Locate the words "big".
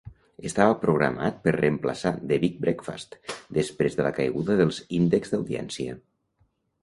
2.45-2.55